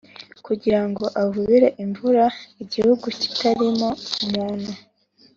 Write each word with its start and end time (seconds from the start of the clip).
kugira 0.45 0.81
ngo 0.87 1.05
avubire 1.23 1.67
imvura 1.83 2.25
igihugu 2.63 3.05
kitarimo 3.19 3.89
umuntu 4.25 4.71